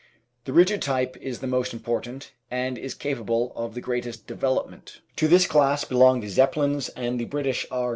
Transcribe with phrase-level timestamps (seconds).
[0.45, 4.99] The rigid type is the most important and is capable of the greatest development.
[5.17, 7.89] To this class belong the Zeppelins and the British R.